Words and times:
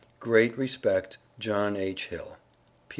Great 0.19 0.57
respect, 0.57 1.19
JOHN 1.37 1.77
H. 1.77 2.07
HILL. 2.07 2.37